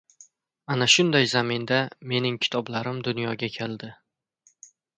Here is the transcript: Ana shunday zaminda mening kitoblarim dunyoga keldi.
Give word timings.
Ana 0.75 0.85
shunday 0.93 1.27
zaminda 1.33 1.77
mening 2.13 2.39
kitoblarim 2.47 3.05
dunyoga 3.09 3.51
keldi. 3.59 3.91